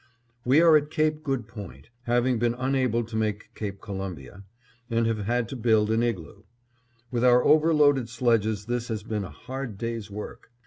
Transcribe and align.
We 0.43 0.61
are 0.61 0.75
at 0.75 0.89
Cape 0.89 1.21
Good 1.21 1.47
Point, 1.47 1.91
having 2.05 2.39
been 2.39 2.55
unable 2.55 3.03
to 3.03 3.15
make 3.15 3.53
Cape 3.53 3.79
Columbia, 3.79 4.45
and 4.89 5.05
have 5.05 5.19
had 5.25 5.47
to 5.49 5.55
build 5.55 5.91
an 5.91 6.01
igloo. 6.01 6.41
With 7.11 7.23
our 7.23 7.43
overloaded 7.45 8.09
sledges 8.09 8.65
this 8.65 8.87
has 8.87 9.03
been 9.03 9.23
a 9.23 9.29
hard 9.29 9.77
day's 9.77 10.09
work. 10.09 10.49